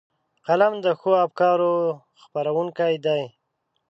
قلم 0.45 0.73
د 0.85 0.87
ښو 0.99 1.11
افکارو 1.25 1.73
خپرونکی 2.21 2.93
دی 3.05 3.23